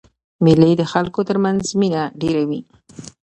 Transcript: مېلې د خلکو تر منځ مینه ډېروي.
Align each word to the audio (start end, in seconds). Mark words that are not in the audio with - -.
مېلې 0.43 0.71
د 0.77 0.83
خلکو 0.91 1.19
تر 1.29 1.37
منځ 1.45 1.61
مینه 1.79 2.03
ډېروي. 2.21 2.61